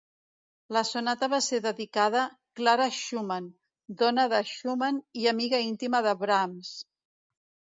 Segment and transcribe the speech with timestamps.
[0.75, 2.23] La sonata va ser dedicada
[2.61, 3.51] Clara Schumann,
[4.01, 6.75] dona de Schumann i amiga íntima de Brahms.